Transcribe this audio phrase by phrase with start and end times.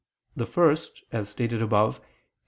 [0.35, 2.05] The first, as stated above (Q.